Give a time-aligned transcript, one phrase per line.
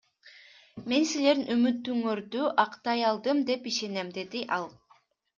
[0.93, 4.67] Мен силердин үмүтүңөрдү актай алдым деп ишенем,— деди ал.